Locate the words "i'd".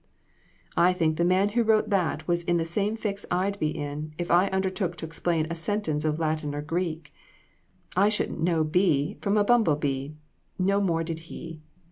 3.29-3.59